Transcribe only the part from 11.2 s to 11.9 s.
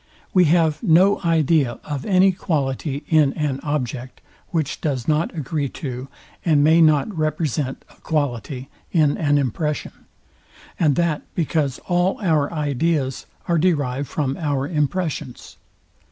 because